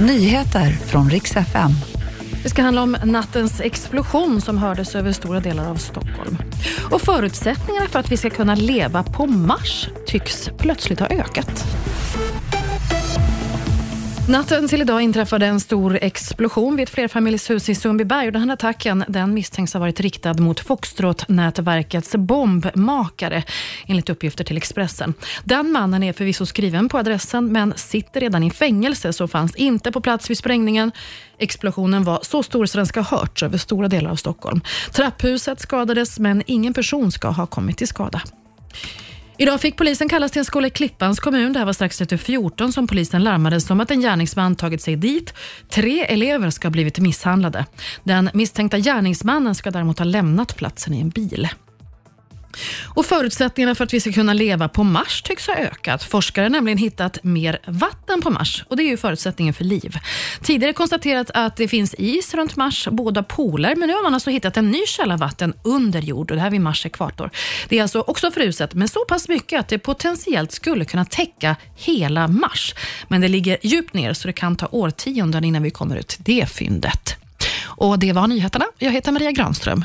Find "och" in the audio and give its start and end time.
6.90-7.00, 18.26-18.32, 52.94-53.06, 58.68-58.76, 66.30-66.36, 77.64-77.98